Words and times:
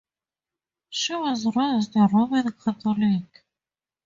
She 0.89 1.13
was 1.13 1.45
raised 1.55 1.95
Roman 2.11 2.53
Catholic. 2.53 3.45